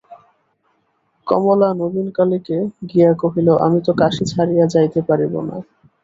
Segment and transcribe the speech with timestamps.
[1.27, 2.57] কমলা নবীনকালীকে
[2.89, 5.55] গিয়া কহিল, আমি তো কাশী ছাড়িয়া যাইতে পারিব না।